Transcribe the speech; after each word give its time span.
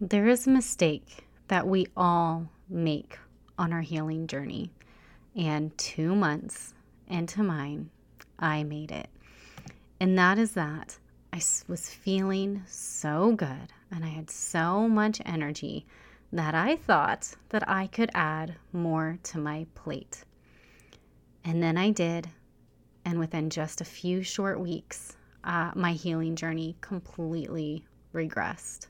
There 0.00 0.28
is 0.28 0.46
a 0.46 0.50
mistake 0.50 1.26
that 1.48 1.66
we 1.66 1.88
all 1.96 2.48
make 2.68 3.18
on 3.58 3.72
our 3.72 3.80
healing 3.80 4.28
journey. 4.28 4.70
And 5.34 5.76
two 5.76 6.14
months 6.14 6.72
into 7.08 7.42
mine, 7.42 7.90
I 8.38 8.62
made 8.62 8.92
it. 8.92 9.08
And 9.98 10.16
that 10.16 10.38
is 10.38 10.52
that 10.52 10.96
I 11.32 11.42
was 11.66 11.88
feeling 11.88 12.62
so 12.68 13.32
good 13.32 13.72
and 13.90 14.04
I 14.04 14.08
had 14.08 14.30
so 14.30 14.88
much 14.88 15.20
energy 15.26 15.84
that 16.32 16.54
I 16.54 16.76
thought 16.76 17.34
that 17.48 17.68
I 17.68 17.88
could 17.88 18.10
add 18.14 18.54
more 18.72 19.18
to 19.24 19.38
my 19.38 19.66
plate. 19.74 20.22
And 21.44 21.60
then 21.60 21.76
I 21.76 21.90
did. 21.90 22.28
And 23.04 23.18
within 23.18 23.50
just 23.50 23.80
a 23.80 23.84
few 23.84 24.22
short 24.22 24.60
weeks, 24.60 25.16
uh, 25.42 25.72
my 25.74 25.94
healing 25.94 26.36
journey 26.36 26.76
completely 26.80 27.84
regressed. 28.14 28.86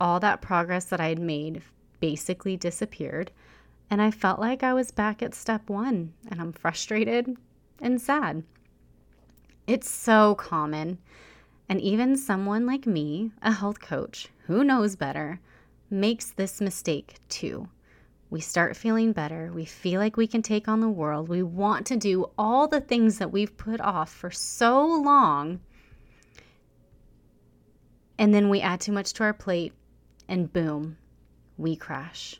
All 0.00 0.20
that 0.20 0.40
progress 0.40 0.84
that 0.86 1.00
I 1.00 1.08
had 1.08 1.18
made 1.18 1.62
basically 2.00 2.56
disappeared. 2.56 3.30
And 3.90 4.02
I 4.02 4.10
felt 4.10 4.38
like 4.38 4.62
I 4.62 4.74
was 4.74 4.90
back 4.90 5.22
at 5.22 5.34
step 5.34 5.68
one, 5.68 6.12
and 6.28 6.40
I'm 6.40 6.52
frustrated 6.52 7.36
and 7.80 8.00
sad. 8.00 8.42
It's 9.66 9.90
so 9.90 10.34
common. 10.34 10.98
And 11.68 11.80
even 11.80 12.16
someone 12.16 12.66
like 12.66 12.86
me, 12.86 13.32
a 13.42 13.52
health 13.52 13.80
coach 13.80 14.28
who 14.46 14.64
knows 14.64 14.96
better, 14.96 15.40
makes 15.90 16.30
this 16.30 16.60
mistake 16.60 17.16
too. 17.28 17.68
We 18.30 18.40
start 18.40 18.76
feeling 18.76 19.12
better. 19.12 19.50
We 19.54 19.64
feel 19.64 20.00
like 20.00 20.18
we 20.18 20.26
can 20.26 20.42
take 20.42 20.68
on 20.68 20.80
the 20.80 20.88
world. 20.88 21.28
We 21.28 21.42
want 21.42 21.86
to 21.86 21.96
do 21.96 22.30
all 22.36 22.68
the 22.68 22.80
things 22.80 23.18
that 23.18 23.32
we've 23.32 23.56
put 23.56 23.80
off 23.80 24.12
for 24.12 24.30
so 24.30 24.84
long. 24.86 25.60
And 28.18 28.34
then 28.34 28.50
we 28.50 28.60
add 28.60 28.80
too 28.80 28.92
much 28.92 29.14
to 29.14 29.22
our 29.22 29.32
plate, 29.32 29.72
and 30.28 30.52
boom, 30.52 30.98
we 31.56 31.74
crash. 31.74 32.38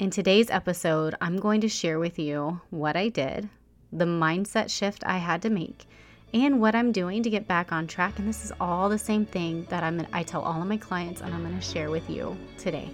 In 0.00 0.10
today's 0.10 0.50
episode, 0.50 1.14
I'm 1.20 1.38
going 1.38 1.60
to 1.60 1.68
share 1.68 2.00
with 2.00 2.18
you 2.18 2.60
what 2.70 2.96
I 2.96 3.08
did, 3.08 3.48
the 3.92 4.04
mindset 4.04 4.68
shift 4.68 5.04
I 5.06 5.18
had 5.18 5.42
to 5.42 5.50
make, 5.50 5.86
and 6.34 6.60
what 6.60 6.74
I'm 6.74 6.90
doing 6.90 7.22
to 7.22 7.30
get 7.30 7.46
back 7.46 7.70
on 7.70 7.86
track. 7.86 8.18
And 8.18 8.28
this 8.28 8.44
is 8.44 8.52
all 8.60 8.88
the 8.88 8.98
same 8.98 9.24
thing 9.24 9.64
that 9.70 9.84
I'm 9.84 10.04
I 10.12 10.24
tell 10.24 10.42
all 10.42 10.60
of 10.60 10.66
my 10.66 10.76
clients 10.76 11.20
and 11.20 11.32
I'm 11.32 11.42
going 11.42 11.54
to 11.54 11.64
share 11.64 11.88
with 11.88 12.10
you 12.10 12.36
today. 12.58 12.90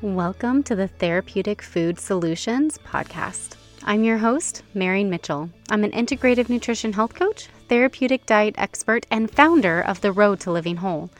Welcome 0.00 0.62
to 0.62 0.74
the 0.74 0.88
Therapeutic 0.88 1.60
Food 1.60 2.00
Solutions 2.00 2.78
podcast. 2.78 3.56
I'm 3.84 4.02
your 4.02 4.18
host, 4.18 4.62
Marian 4.72 5.10
Mitchell. 5.10 5.50
I'm 5.68 5.84
an 5.84 5.90
integrative 5.90 6.48
nutrition 6.48 6.94
health 6.94 7.14
coach, 7.14 7.48
therapeutic 7.68 8.24
diet 8.24 8.54
expert, 8.56 9.04
and 9.10 9.30
founder 9.30 9.80
of 9.80 10.00
The 10.00 10.12
Road 10.12 10.40
to 10.40 10.50
Living 10.50 10.76
Whole. 10.76 11.10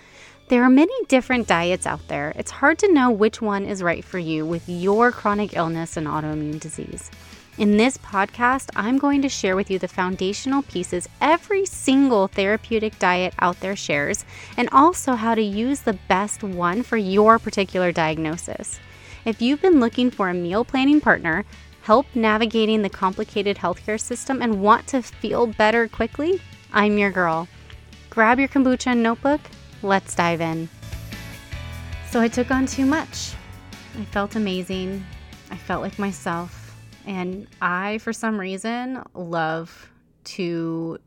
There 0.48 0.64
are 0.64 0.70
many 0.70 0.94
different 1.08 1.46
diets 1.46 1.86
out 1.86 2.08
there. 2.08 2.32
It's 2.34 2.50
hard 2.50 2.78
to 2.78 2.90
know 2.90 3.10
which 3.10 3.42
one 3.42 3.66
is 3.66 3.82
right 3.82 4.02
for 4.02 4.18
you 4.18 4.46
with 4.46 4.66
your 4.66 5.12
chronic 5.12 5.54
illness 5.54 5.98
and 5.98 6.06
autoimmune 6.06 6.58
disease. 6.58 7.10
In 7.58 7.76
this 7.76 7.98
podcast, 7.98 8.70
I'm 8.74 8.96
going 8.96 9.20
to 9.20 9.28
share 9.28 9.56
with 9.56 9.70
you 9.70 9.78
the 9.78 9.88
foundational 9.88 10.62
pieces 10.62 11.06
every 11.20 11.66
single 11.66 12.28
therapeutic 12.28 12.98
diet 12.98 13.34
out 13.40 13.60
there 13.60 13.76
shares, 13.76 14.24
and 14.56 14.70
also 14.72 15.16
how 15.16 15.34
to 15.34 15.42
use 15.42 15.80
the 15.80 15.98
best 16.08 16.42
one 16.42 16.82
for 16.82 16.96
your 16.96 17.38
particular 17.38 17.92
diagnosis. 17.92 18.80
If 19.26 19.42
you've 19.42 19.60
been 19.60 19.80
looking 19.80 20.10
for 20.10 20.30
a 20.30 20.34
meal 20.34 20.64
planning 20.64 21.02
partner, 21.02 21.44
help 21.82 22.06
navigating 22.14 22.80
the 22.80 22.88
complicated 22.88 23.58
healthcare 23.58 24.00
system, 24.00 24.40
and 24.40 24.62
want 24.62 24.86
to 24.86 25.02
feel 25.02 25.46
better 25.46 25.88
quickly, 25.88 26.40
I'm 26.72 26.96
your 26.96 27.10
girl. 27.10 27.48
Grab 28.08 28.38
your 28.38 28.48
kombucha 28.48 28.96
notebook. 28.96 29.42
Let's 29.82 30.14
dive 30.14 30.40
in. 30.40 30.68
So 32.10 32.20
I 32.20 32.28
took 32.28 32.50
on 32.50 32.66
too 32.66 32.84
much. 32.84 33.34
I 33.96 34.04
felt 34.06 34.34
amazing. 34.34 35.04
I 35.50 35.56
felt 35.56 35.82
like 35.82 35.98
myself. 35.98 36.76
And 37.06 37.46
I, 37.60 37.98
for 37.98 38.12
some 38.12 38.40
reason, 38.40 39.02
love 39.14 39.90
to 40.24 40.98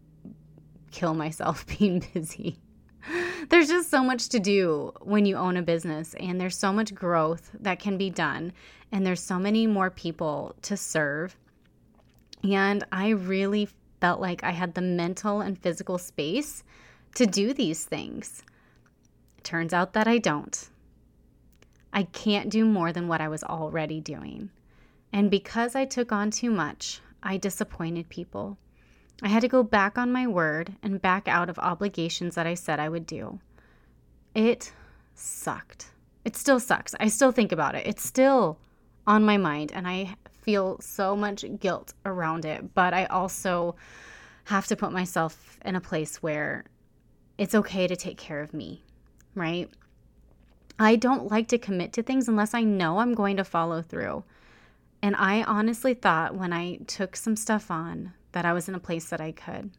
kill 0.92 1.14
myself 1.14 1.66
being 1.80 2.04
busy. 2.14 2.60
there's 3.50 3.68
just 3.68 3.90
so 3.90 4.04
much 4.04 4.30
to 4.30 4.40
do 4.40 4.94
when 5.02 5.26
you 5.26 5.36
own 5.36 5.58
a 5.58 5.62
business, 5.62 6.16
and 6.20 6.40
there's 6.40 6.58
so 6.58 6.72
much 6.72 6.94
growth 6.94 7.52
that 7.60 7.80
can 7.80 7.98
be 7.98 8.10
done, 8.10 8.54
and 8.92 9.06
there's 9.06 9.22
so 9.22 9.38
many 9.38 9.68
more 9.68 9.90
people 9.90 10.56
to 10.62 10.78
serve. 10.78 11.36
And 12.44 12.86
I 12.92 13.10
really 13.10 13.68
felt 14.00 14.22
like 14.22 14.44
I 14.44 14.52
had 14.52 14.76
the 14.76 14.82
mental 14.82 15.42
and 15.42 15.58
physical 15.58 15.98
space 15.98 16.64
to 17.16 17.26
do 17.26 17.54
these 17.54 17.86
things. 17.86 18.44
Turns 19.44 19.74
out 19.74 19.94
that 19.94 20.08
I 20.08 20.18
don't. 20.18 20.70
I 21.94 22.04
can't 22.04 22.50
do 22.50 22.66
more 22.66 22.94
than 22.94 23.08
what 23.08 23.22
I 23.22 23.28
was 23.28 23.44
already 23.44 24.00
doing. 24.00 24.50
And 25.12 25.30
because 25.30 25.76
I 25.76 25.86
took 25.86 26.12
on 26.12 26.32
too 26.32 26.50
much, 26.50 27.02
I 27.22 27.38
disappointed 27.38 28.10
people. 28.10 28.58
I 29.22 29.28
had 29.28 29.42
to 29.42 29.48
go 29.48 29.62
back 29.62 29.98
on 29.98 30.12
my 30.12 30.26
word 30.26 30.74
and 30.82 31.02
back 31.02 31.28
out 31.28 31.50
of 31.50 31.60
obligations 31.60 32.36
that 32.36 32.48
I 32.48 32.54
said 32.54 32.80
I 32.80 32.90
would 32.90 33.06
do. 33.06 33.40
It 34.34 34.72
sucked. 35.14 35.92
It 36.24 36.36
still 36.36 36.60
sucks. 36.60 36.96
I 37.00 37.08
still 37.10 37.32
think 37.32 37.52
about 37.52 37.76
it. 37.76 37.86
It's 37.86 38.04
still 38.04 38.58
on 39.06 39.24
my 39.24 39.38
mind, 39.38 39.72
and 39.74 39.88
I 39.88 40.16
feel 40.42 40.80
so 40.80 41.16
much 41.16 41.44
guilt 41.60 41.94
around 42.06 42.46
it. 42.46 42.74
But 42.74 42.94
I 42.94 43.06
also 43.06 43.76
have 44.46 44.68
to 44.68 44.76
put 44.76 44.92
myself 44.92 45.60
in 45.66 45.76
a 45.76 45.82
place 45.82 46.24
where 46.24 46.64
it's 47.38 47.56
okay 47.56 47.88
to 47.88 47.96
take 47.96 48.18
care 48.18 48.42
of 48.42 48.54
me, 48.54 48.84
right? 49.36 49.70
I 50.80 50.96
don't 50.96 51.30
like 51.30 51.48
to 51.50 51.58
commit 51.58 51.94
to 51.94 52.04
things 52.04 52.28
unless 52.28 52.54
I 52.54 52.64
know 52.64 53.00
I'm 53.00 53.14
going 53.14 53.38
to 53.38 53.44
follow 53.44 53.82
through. 53.82 54.24
And 55.02 55.16
I 55.16 55.44
honestly 55.44 55.94
thought 55.94 56.36
when 56.36 56.54
I 56.54 56.78
took 56.88 57.16
some 57.16 57.36
stuff 57.36 57.70
on 57.72 58.14
that 58.32 58.46
I 58.46 58.54
was 58.54 58.68
in 58.68 58.76
a 58.76 58.80
place 58.80 59.10
that 59.10 59.22
I 59.22 59.32
could. 59.32 59.72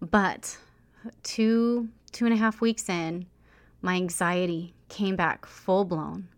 But 0.00 0.58
two, 1.22 1.88
two 2.10 2.24
and 2.24 2.34
a 2.34 2.38
half 2.38 2.60
weeks 2.60 2.88
in, 2.88 3.26
my 3.80 3.94
anxiety 3.96 4.74
came 4.88 5.16
back 5.16 5.46
full 5.46 5.84
blown. 5.84 6.28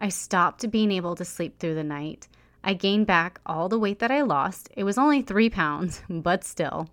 I 0.00 0.08
stopped 0.08 0.70
being 0.70 0.90
able 0.90 1.16
to 1.16 1.24
sleep 1.24 1.58
through 1.58 1.74
the 1.74 1.84
night. 1.84 2.28
I 2.62 2.74
gained 2.74 3.06
back 3.06 3.40
all 3.46 3.68
the 3.68 3.78
weight 3.78 3.98
that 4.00 4.10
I 4.10 4.22
lost. 4.22 4.68
It 4.76 4.84
was 4.84 4.98
only 4.98 5.22
three 5.22 5.50
pounds, 5.50 6.02
but 6.10 6.44
still. 6.44 6.88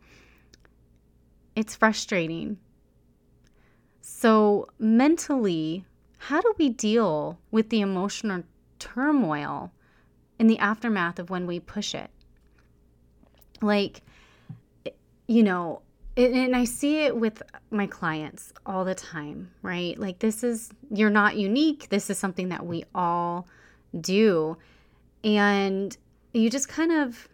It's 1.56 1.76
frustrating. 1.76 2.58
So, 4.08 4.68
mentally, 4.78 5.84
how 6.18 6.40
do 6.42 6.54
we 6.60 6.70
deal 6.70 7.40
with 7.50 7.70
the 7.70 7.82
emotional 7.82 8.44
turmoil 8.78 9.72
in 10.40 10.48
the 10.48 10.60
aftermath 10.60 11.20
of 11.20 11.30
when 11.30 11.48
we 11.48 11.60
push 11.60 11.96
it. 11.96 12.10
Like, 13.62 14.02
you 15.28 15.44
know, 15.44 15.82
and 16.18 16.56
I 16.56 16.64
see 16.64 17.04
it 17.04 17.18
with 17.18 17.42
my 17.72 17.88
clients 17.88 18.54
all 18.66 18.86
the 18.86 18.96
time, 18.96 19.52
right? 19.62 20.00
Like, 20.00 20.20
this 20.20 20.44
is, 20.44 20.70
you're 20.90 21.10
not 21.10 21.36
unique. 21.36 21.90
This 21.90 22.10
is 22.10 22.18
something 22.18 22.50
that 22.50 22.66
we 22.66 22.86
all 22.94 23.48
do. 24.00 24.58
And 25.24 25.96
you 26.34 26.50
just 26.50 26.70
kind 26.70 26.92
of 26.92 27.28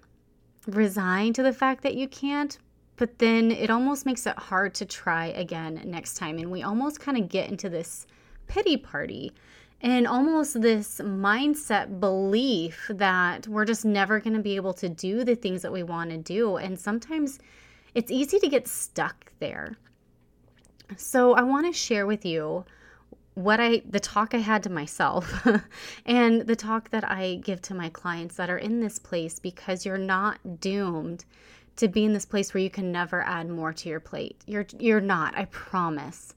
resign 0.68 1.34
to 1.34 1.44
the 1.44 1.54
fact 1.54 1.84
that 1.84 1.96
you 1.96 2.08
can't, 2.08 2.58
but 3.02 3.18
then 3.18 3.50
it 3.50 3.72
almost 3.72 4.06
makes 4.06 4.28
it 4.28 4.38
hard 4.38 4.76
to 4.76 4.86
try 4.86 5.26
again 5.30 5.82
next 5.86 6.18
time. 6.18 6.38
And 6.38 6.52
we 6.52 6.62
almost 6.62 7.00
kind 7.00 7.18
of 7.18 7.30
get 7.30 7.50
into 7.50 7.68
this 7.68 8.06
pity 8.46 8.78
party 8.78 9.32
and 9.82 10.06
almost 10.06 10.62
this 10.62 11.02
mindset 11.04 12.00
belief 12.00 12.92
that 12.94 13.48
we're 13.48 13.66
just 13.66 13.86
never 13.86 14.20
going 14.20 14.36
to 14.36 14.40
be 14.40 14.56
able 14.56 14.74
to 14.74 14.88
do 14.88 15.24
the 15.24 15.36
things 15.36 15.64
that 15.64 15.72
we 15.72 15.82
want 15.82 16.12
to 16.12 16.18
do. 16.20 16.58
And 16.58 16.80
sometimes 16.80 17.40
it's 17.96 18.12
easy 18.12 18.38
to 18.38 18.48
get 18.48 18.68
stuck 18.68 19.32
there. 19.40 19.78
So 20.96 21.34
I 21.34 21.42
want 21.42 21.66
to 21.66 21.74
share 21.74 22.06
with 22.06 22.24
you 22.24 22.66
what 23.34 23.60
I 23.60 23.82
the 23.90 24.00
talk 24.00 24.36
I 24.36 24.40
had 24.40 24.62
to 24.64 24.70
myself 24.70 25.48
and 26.06 26.42
the 26.42 26.56
talk 26.56 26.92
that 26.92 27.10
I 27.10 27.40
give 27.44 27.64
to 27.64 27.74
my 27.74 27.90
clients 27.90 28.36
that 28.36 28.52
are 28.52 28.60
in 28.60 28.80
this 28.80 29.00
place 29.00 29.40
because 29.40 29.88
you're 29.88 29.98
not 29.98 30.60
doomed 30.60 31.26
to 31.82 31.88
be 31.88 32.06
in 32.06 32.14
this 32.14 32.26
place 32.26 32.54
where 32.54 32.62
you 32.62 32.70
can 32.70 32.92
never 32.92 33.22
add 33.24 33.50
more 33.50 33.74
to 33.74 33.90
your 33.90 34.00
plate. 34.00 34.42
You're 34.46 34.68
you're 34.80 35.02
not, 35.02 35.36
I 35.38 35.46
promise. 35.46 36.34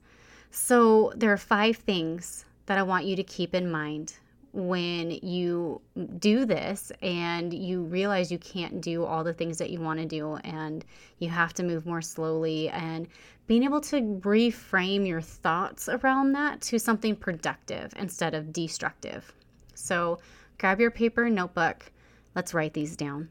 So 0.50 1.12
there 1.16 1.32
are 1.32 1.36
five 1.38 1.76
things 1.76 2.44
that 2.66 2.78
I 2.78 2.82
want 2.82 3.04
you 3.04 3.14
to 3.16 3.22
keep 3.22 3.54
in 3.54 3.70
mind 3.70 4.14
when 4.52 5.10
you 5.10 5.80
do 6.18 6.46
this 6.46 6.92
and 7.02 7.52
you 7.52 7.82
realize 7.82 8.32
you 8.32 8.38
can't 8.38 8.80
do 8.80 9.04
all 9.04 9.22
the 9.24 9.34
things 9.34 9.58
that 9.58 9.70
you 9.70 9.80
want 9.80 9.98
to 9.98 10.06
do 10.06 10.36
and 10.44 10.84
you 11.18 11.28
have 11.28 11.52
to 11.54 11.62
move 11.62 11.84
more 11.84 12.00
slowly 12.00 12.68
and 12.70 13.08
being 13.46 13.64
able 13.64 13.80
to 13.80 14.00
reframe 14.22 15.06
your 15.06 15.20
thoughts 15.20 15.88
around 15.88 16.32
that 16.32 16.60
to 16.62 16.78
something 16.78 17.16
productive 17.16 17.92
instead 17.96 18.32
of 18.32 18.52
destructive. 18.52 19.30
So 19.74 20.20
grab 20.56 20.80
your 20.80 20.92
paper 20.92 21.24
and 21.24 21.34
notebook. 21.34 21.90
Let's 22.34 22.54
write 22.54 22.72
these 22.72 22.96
down. 22.96 23.28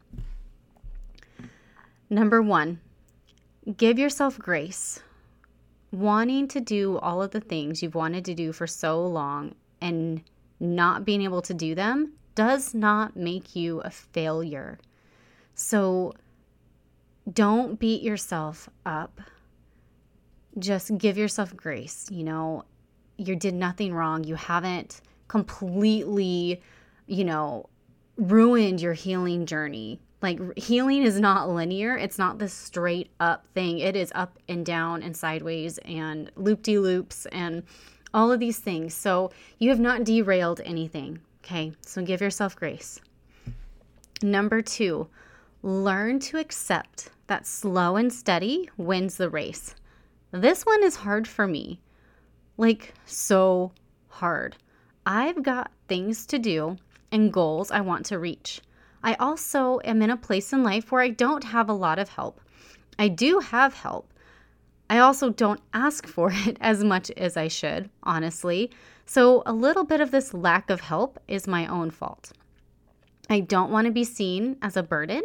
Number 2.10 2.42
one, 2.42 2.80
give 3.76 3.98
yourself 3.98 4.38
grace 4.38 5.00
wanting 5.90 6.48
to 6.48 6.60
do 6.60 6.98
all 6.98 7.22
of 7.22 7.30
the 7.30 7.40
things 7.40 7.82
you've 7.82 7.94
wanted 7.94 8.24
to 8.24 8.34
do 8.34 8.52
for 8.52 8.66
so 8.66 9.06
long 9.06 9.54
and 9.80 10.22
not 10.60 11.04
being 11.04 11.22
able 11.22 11.42
to 11.42 11.54
do 11.54 11.74
them 11.74 12.12
does 12.34 12.74
not 12.74 13.16
make 13.16 13.54
you 13.54 13.80
a 13.80 13.90
failure. 13.90 14.78
So 15.54 16.14
don't 17.32 17.78
beat 17.78 18.02
yourself 18.02 18.68
up. 18.84 19.20
Just 20.58 20.96
give 20.98 21.16
yourself 21.16 21.56
grace. 21.56 22.06
You 22.10 22.24
know, 22.24 22.64
you 23.16 23.36
did 23.36 23.54
nothing 23.54 23.94
wrong. 23.94 24.24
You 24.24 24.34
haven't 24.34 25.00
completely, 25.28 26.60
you 27.06 27.24
know, 27.24 27.68
ruined 28.16 28.80
your 28.80 28.92
healing 28.94 29.46
journey. 29.46 30.00
Like 30.24 30.56
healing 30.56 31.02
is 31.02 31.20
not 31.20 31.50
linear. 31.50 31.98
It's 31.98 32.16
not 32.16 32.38
this 32.38 32.54
straight 32.54 33.10
up 33.20 33.46
thing. 33.52 33.80
It 33.80 33.94
is 33.94 34.10
up 34.14 34.38
and 34.48 34.64
down 34.64 35.02
and 35.02 35.14
sideways 35.14 35.76
and 35.84 36.30
loop 36.34 36.62
de 36.62 36.78
loops 36.78 37.26
and 37.26 37.62
all 38.14 38.32
of 38.32 38.40
these 38.40 38.58
things. 38.58 38.94
So 38.94 39.32
you 39.58 39.68
have 39.68 39.80
not 39.80 40.04
derailed 40.04 40.62
anything. 40.64 41.20
Okay. 41.44 41.74
So 41.82 42.00
give 42.00 42.22
yourself 42.22 42.56
grace. 42.56 43.02
Number 44.22 44.62
two, 44.62 45.08
learn 45.62 46.20
to 46.20 46.38
accept 46.38 47.10
that 47.26 47.46
slow 47.46 47.96
and 47.96 48.10
steady 48.10 48.70
wins 48.78 49.18
the 49.18 49.28
race. 49.28 49.74
This 50.30 50.64
one 50.64 50.82
is 50.82 50.96
hard 50.96 51.28
for 51.28 51.46
me. 51.46 51.80
Like, 52.56 52.94
so 53.04 53.72
hard. 54.08 54.56
I've 55.04 55.42
got 55.42 55.70
things 55.86 56.24
to 56.26 56.38
do 56.38 56.78
and 57.12 57.30
goals 57.30 57.70
I 57.70 57.82
want 57.82 58.06
to 58.06 58.18
reach. 58.18 58.62
I 59.04 59.14
also 59.20 59.80
am 59.84 60.00
in 60.00 60.08
a 60.08 60.16
place 60.16 60.52
in 60.52 60.62
life 60.62 60.90
where 60.90 61.02
I 61.02 61.10
don't 61.10 61.44
have 61.44 61.68
a 61.68 61.74
lot 61.74 61.98
of 61.98 62.08
help. 62.08 62.40
I 62.98 63.08
do 63.08 63.40
have 63.40 63.74
help. 63.74 64.10
I 64.88 64.98
also 64.98 65.28
don't 65.28 65.60
ask 65.74 66.06
for 66.06 66.32
it 66.46 66.56
as 66.60 66.82
much 66.82 67.10
as 67.10 67.36
I 67.36 67.48
should, 67.48 67.90
honestly. 68.02 68.70
So, 69.04 69.42
a 69.44 69.52
little 69.52 69.84
bit 69.84 70.00
of 70.00 70.10
this 70.10 70.32
lack 70.32 70.70
of 70.70 70.80
help 70.80 71.20
is 71.28 71.46
my 71.46 71.66
own 71.66 71.90
fault. 71.90 72.32
I 73.28 73.40
don't 73.40 73.70
want 73.70 73.86
to 73.86 73.92
be 73.92 74.04
seen 74.04 74.56
as 74.62 74.76
a 74.76 74.82
burden 74.82 75.22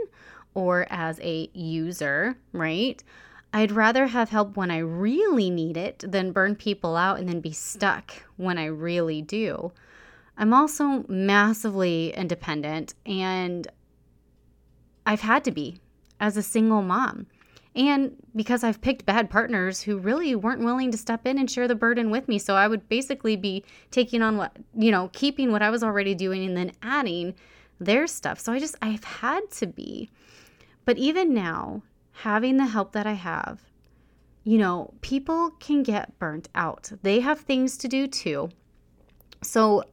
or 0.54 0.86
as 0.90 1.20
a 1.22 1.50
user, 1.54 2.36
right? 2.52 3.02
I'd 3.54 3.72
rather 3.72 4.08
have 4.08 4.30
help 4.30 4.58
when 4.58 4.72
I 4.72 4.80
really 4.80 5.50
need 5.50 5.78
it 5.78 6.04
than 6.06 6.34
burn 6.34 6.56
people 6.56 6.98
out 6.98 7.20
and 7.20 7.30
then 7.30 7.40
be 7.40 7.54
stuck 7.54 8.12
when 8.36 8.58
I 8.58 8.66
really 8.66 9.22
do. 9.22 9.72
I'm 10.40 10.54
also 10.54 11.04
massively 11.10 12.14
independent 12.16 12.94
and 13.06 13.68
I've 15.06 15.20
had 15.20 15.44
to 15.44 15.52
be 15.52 15.82
as 16.22 16.38
a 16.38 16.42
single 16.42 16.82
mom. 16.82 17.28
And 17.76 18.16
because 18.36 18.64
I've 18.64 18.82
picked 18.82 19.06
bad 19.06 19.30
partners 19.30 19.82
who 19.82 19.98
really 20.00 20.36
weren't 20.36 20.64
willing 20.64 20.92
to 20.92 20.98
step 20.98 21.28
in 21.28 21.38
and 21.38 21.52
share 21.52 21.68
the 21.68 21.76
burden 21.76 22.10
with 22.10 22.30
me. 22.30 22.40
So 22.40 22.56
I 22.56 22.70
would 22.70 22.88
basically 22.88 23.36
be 23.36 23.66
taking 23.92 24.22
on 24.22 24.38
what, 24.38 24.56
you 24.74 24.92
know, 24.92 25.10
keeping 25.12 25.52
what 25.52 25.62
I 25.62 25.70
was 25.70 25.84
already 25.84 26.16
doing 26.16 26.46
and 26.46 26.56
then 26.56 26.72
adding 26.82 27.36
their 27.80 28.08
stuff. 28.08 28.40
So 28.40 28.54
I 28.54 28.60
just, 28.60 28.76
I've 28.82 29.04
had 29.04 29.52
to 29.52 29.68
be. 29.68 30.10
But 30.86 30.98
even 30.98 31.34
now, 31.34 31.84
having 32.12 32.56
the 32.58 32.66
help 32.66 32.94
that 32.94 33.06
I 33.06 33.14
have, 33.14 33.60
you 34.46 34.58
know, 34.58 34.94
people 35.02 35.52
can 35.60 35.84
get 35.84 36.18
burnt 36.18 36.48
out. 36.56 36.92
They 37.04 37.20
have 37.20 37.42
things 37.42 37.78
to 37.78 37.90
do 37.90 38.08
too. 38.08 38.50
So 39.44 39.84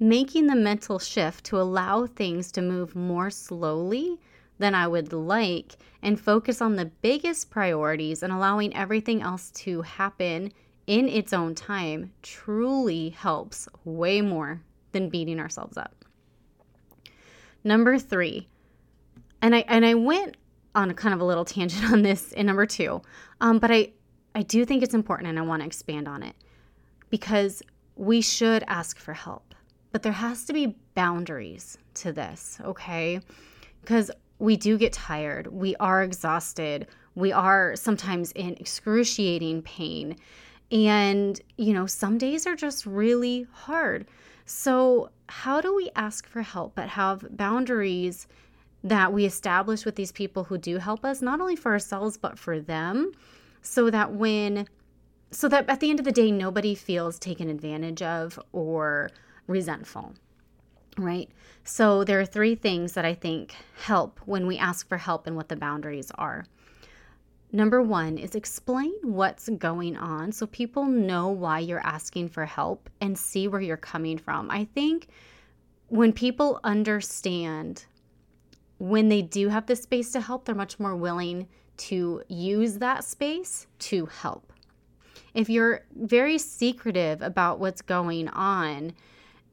making 0.00 0.46
the 0.46 0.54
mental 0.54 0.98
shift 0.98 1.44
to 1.46 1.60
allow 1.60 2.06
things 2.06 2.52
to 2.52 2.62
move 2.62 2.94
more 2.94 3.30
slowly 3.30 4.18
than 4.58 4.74
I 4.74 4.86
would 4.86 5.12
like 5.12 5.76
and 6.02 6.20
focus 6.20 6.60
on 6.60 6.76
the 6.76 6.86
biggest 6.86 7.50
priorities 7.50 8.22
and 8.22 8.32
allowing 8.32 8.74
everything 8.76 9.22
else 9.22 9.50
to 9.52 9.82
happen 9.82 10.52
in 10.86 11.08
its 11.08 11.32
own 11.32 11.54
time 11.54 12.12
truly 12.22 13.10
helps 13.10 13.68
way 13.84 14.20
more 14.20 14.62
than 14.92 15.08
beating 15.08 15.38
ourselves 15.38 15.76
up. 15.76 16.04
Number 17.64 17.98
3. 17.98 18.46
And 19.42 19.54
I 19.54 19.58
and 19.68 19.84
I 19.84 19.94
went 19.94 20.36
on 20.74 20.90
a 20.90 20.94
kind 20.94 21.14
of 21.14 21.20
a 21.20 21.24
little 21.24 21.44
tangent 21.44 21.92
on 21.92 22.02
this 22.02 22.32
in 22.32 22.46
number 22.46 22.66
2. 22.66 23.00
Um, 23.40 23.58
but 23.58 23.70
I 23.70 23.92
I 24.34 24.42
do 24.42 24.64
think 24.64 24.82
it's 24.82 24.94
important 24.94 25.28
and 25.28 25.38
I 25.38 25.42
want 25.42 25.62
to 25.62 25.66
expand 25.66 26.08
on 26.08 26.22
it 26.22 26.34
because 27.10 27.62
we 27.96 28.20
should 28.20 28.62
ask 28.66 28.98
for 28.98 29.12
help 29.12 29.47
but 29.98 30.04
there 30.04 30.12
has 30.12 30.44
to 30.44 30.52
be 30.52 30.76
boundaries 30.94 31.76
to 31.92 32.12
this, 32.12 32.60
okay? 32.64 33.20
Because 33.80 34.12
we 34.38 34.56
do 34.56 34.78
get 34.78 34.92
tired, 34.92 35.48
we 35.48 35.74
are 35.80 36.04
exhausted, 36.04 36.86
we 37.16 37.32
are 37.32 37.74
sometimes 37.74 38.30
in 38.30 38.54
excruciating 38.60 39.62
pain. 39.62 40.16
And, 40.70 41.40
you 41.56 41.72
know, 41.72 41.86
some 41.86 42.16
days 42.16 42.46
are 42.46 42.54
just 42.54 42.86
really 42.86 43.48
hard. 43.50 44.06
So, 44.46 45.10
how 45.28 45.60
do 45.60 45.74
we 45.74 45.90
ask 45.96 46.28
for 46.28 46.42
help 46.42 46.76
but 46.76 46.90
have 46.90 47.36
boundaries 47.36 48.28
that 48.84 49.12
we 49.12 49.24
establish 49.24 49.84
with 49.84 49.96
these 49.96 50.12
people 50.12 50.44
who 50.44 50.58
do 50.58 50.78
help 50.78 51.04
us, 51.04 51.20
not 51.20 51.40
only 51.40 51.56
for 51.56 51.72
ourselves, 51.72 52.16
but 52.16 52.38
for 52.38 52.60
them, 52.60 53.10
so 53.62 53.90
that 53.90 54.12
when, 54.12 54.68
so 55.32 55.48
that 55.48 55.68
at 55.68 55.80
the 55.80 55.90
end 55.90 55.98
of 55.98 56.04
the 56.04 56.12
day, 56.12 56.30
nobody 56.30 56.76
feels 56.76 57.18
taken 57.18 57.48
advantage 57.48 58.00
of 58.00 58.38
or 58.52 59.10
resentful, 59.48 60.14
right? 60.96 61.28
So 61.64 62.04
there 62.04 62.20
are 62.20 62.26
three 62.26 62.54
things 62.54 62.92
that 62.92 63.04
I 63.04 63.14
think 63.14 63.56
help 63.84 64.20
when 64.24 64.46
we 64.46 64.56
ask 64.56 64.88
for 64.88 64.98
help 64.98 65.26
and 65.26 65.34
what 65.34 65.48
the 65.48 65.56
boundaries 65.56 66.12
are. 66.14 66.46
Number 67.50 67.82
one 67.82 68.18
is 68.18 68.34
explain 68.34 68.94
what's 69.02 69.48
going 69.48 69.96
on 69.96 70.32
so 70.32 70.46
people 70.46 70.84
know 70.84 71.28
why 71.28 71.58
you're 71.60 71.84
asking 71.84 72.28
for 72.28 72.44
help 72.44 72.90
and 73.00 73.18
see 73.18 73.48
where 73.48 73.60
you're 73.60 73.76
coming 73.76 74.18
from. 74.18 74.50
I 74.50 74.66
think 74.74 75.08
when 75.88 76.12
people 76.12 76.60
understand 76.62 77.86
when 78.78 79.08
they 79.08 79.22
do 79.22 79.48
have 79.48 79.66
the 79.66 79.76
space 79.76 80.12
to 80.12 80.20
help, 80.20 80.44
they're 80.44 80.54
much 80.54 80.78
more 80.78 80.94
willing 80.94 81.48
to 81.78 82.22
use 82.28 82.74
that 82.74 83.04
space 83.04 83.66
to 83.78 84.06
help. 84.06 84.52
If 85.34 85.48
you're 85.48 85.84
very 85.94 86.38
secretive 86.38 87.22
about 87.22 87.60
what's 87.60 87.82
going 87.82 88.28
on, 88.28 88.92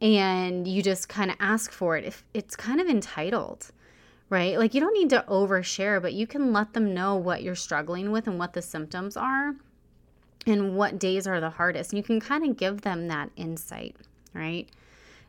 and 0.02 0.68
you 0.68 0.82
just 0.82 1.10
kind 1.10 1.32
of 1.32 1.38
ask 1.40 1.72
for 1.72 1.98
it 1.98 2.04
if 2.04 2.24
it's 2.34 2.56
kind 2.56 2.82
of 2.82 2.88
entitled 2.88 3.72
right 4.30 4.58
like 4.58 4.74
you 4.74 4.82
don't 4.82 4.94
need 4.94 5.10
to 5.10 5.24
overshare 5.28 6.02
but 6.02 6.14
you 6.14 6.28
can 6.28 6.52
let 6.52 6.74
them 6.74 6.94
know 6.94 7.16
what 7.16 7.44
you're 7.44 7.56
struggling 7.56 8.12
with 8.12 8.28
and 8.28 8.38
what 8.38 8.54
the 8.54 8.62
symptoms 8.62 9.16
are 9.16 9.56
and 10.48 10.76
what 10.76 11.00
days 11.00 11.26
are 11.26 11.40
the 11.40 11.50
hardest 11.50 11.92
and 11.92 11.98
you 11.98 12.04
can 12.04 12.20
kind 12.20 12.46
of 12.46 12.58
give 12.58 12.82
them 12.82 13.08
that 13.08 13.30
insight 13.36 13.96
right 14.34 14.70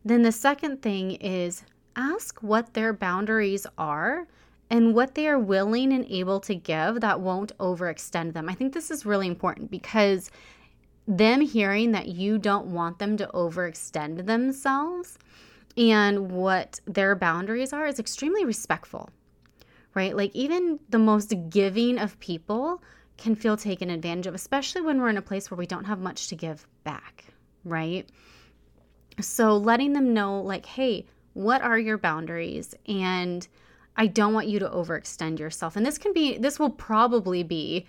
then 0.05 0.23
the 0.23 0.33
second 0.33 0.83
thing 0.83 1.12
is 1.12 1.62
ask 1.97 2.40
what 2.40 2.75
their 2.75 2.93
boundaries 2.93 3.67
are 3.76 4.26
and 4.71 4.95
what 4.95 5.14
they 5.14 5.29
are 5.29 5.38
willing 5.38 5.93
and 5.93 6.05
able 6.07 6.40
to 6.40 6.55
give 6.55 7.00
that 7.00 7.21
won't 7.21 7.57
overextend 7.59 8.33
them. 8.33 8.49
I 8.49 8.55
think 8.55 8.73
this 8.73 8.90
is 8.90 9.07
really 9.07 9.26
important 9.26 9.71
because 9.71 10.31
them 11.07 11.41
hearing 11.41 11.93
that 11.93 12.09
you 12.09 12.39
don't 12.39 12.67
want 12.67 12.99
them 12.99 13.17
to 13.17 13.31
overextend 13.33 14.27
themselves 14.27 15.19
and 15.77 16.31
what 16.31 16.81
their 16.87 17.15
boundaries 17.15 17.73
are 17.73 17.87
is 17.87 17.99
extremely 17.99 18.45
respectful, 18.45 19.11
right? 19.95 20.17
Like, 20.17 20.35
even 20.35 20.81
the 20.89 20.99
most 20.99 21.35
giving 21.49 21.99
of 21.99 22.19
people 22.19 22.83
can 23.17 23.35
feel 23.35 23.57
taken 23.57 23.91
advantage 23.91 24.27
of, 24.27 24.35
especially 24.35 24.83
when 24.83 25.01
we're 25.01 25.09
in 25.09 25.17
a 25.17 25.23
place 25.23 25.51
where 25.51 25.59
we 25.59 25.67
don't 25.67 25.85
have 25.85 26.01
much 26.01 26.29
to 26.29 26.37
give 26.37 26.67
back, 26.85 27.25
right? 27.65 28.09
So, 29.21 29.57
letting 29.57 29.93
them 29.93 30.13
know, 30.13 30.41
like, 30.41 30.67
hey, 30.67 31.07
what 31.35 31.63
are 31.63 31.79
your 31.79 31.99
boundaries? 31.99 32.75
And 32.87 33.47
I 33.97 34.07
don't 34.07 34.35
want 34.35 34.49
you 34.49 34.59
to 34.59 34.69
overextend 34.69 35.39
yourself. 35.39 35.77
And 35.77 35.85
this 35.85 35.99
can 35.99 36.13
be, 36.13 36.39
this 36.39 36.59
will 36.59 36.71
probably 36.71 37.43
be 37.43 37.87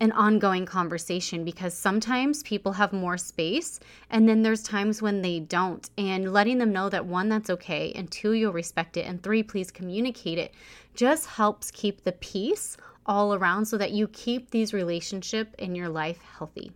an 0.00 0.12
ongoing 0.12 0.66
conversation 0.66 1.44
because 1.44 1.72
sometimes 1.72 2.42
people 2.42 2.72
have 2.72 2.92
more 2.92 3.16
space 3.16 3.78
and 4.10 4.28
then 4.28 4.42
there's 4.42 4.62
times 4.62 5.00
when 5.00 5.22
they 5.22 5.38
don't 5.38 5.90
and 5.96 6.32
letting 6.32 6.58
them 6.58 6.72
know 6.72 6.88
that 6.88 7.06
one 7.06 7.28
that's 7.28 7.50
okay 7.50 7.92
and 7.94 8.10
two 8.10 8.32
you'll 8.32 8.52
respect 8.52 8.96
it 8.96 9.06
and 9.06 9.22
three 9.22 9.42
please 9.42 9.70
communicate 9.70 10.38
it 10.38 10.52
just 10.94 11.26
helps 11.26 11.70
keep 11.70 12.02
the 12.02 12.12
peace 12.12 12.76
all 13.06 13.34
around 13.34 13.66
so 13.66 13.78
that 13.78 13.92
you 13.92 14.08
keep 14.08 14.50
these 14.50 14.74
relationship 14.74 15.54
in 15.58 15.74
your 15.74 15.88
life 15.88 16.20
healthy 16.38 16.72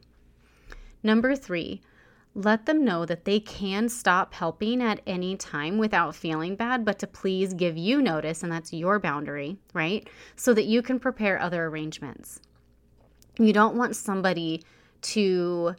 number 1.02 1.34
3 1.34 1.80
let 2.34 2.66
them 2.66 2.84
know 2.84 3.04
that 3.04 3.24
they 3.24 3.40
can 3.40 3.88
stop 3.88 4.32
helping 4.32 4.80
at 4.80 5.00
any 5.08 5.36
time 5.36 5.76
without 5.76 6.14
feeling 6.14 6.54
bad, 6.54 6.84
but 6.84 6.96
to 7.00 7.06
please 7.08 7.52
give 7.52 7.76
you 7.76 8.00
notice, 8.00 8.44
and 8.44 8.52
that's 8.52 8.72
your 8.72 9.00
boundary, 9.00 9.58
right? 9.72 10.08
So 10.36 10.54
that 10.54 10.66
you 10.66 10.80
can 10.80 11.00
prepare 11.00 11.40
other 11.40 11.64
arrangements. 11.64 12.38
You 13.38 13.52
don't 13.52 13.76
want 13.76 13.96
somebody 13.96 14.64
to 15.02 15.74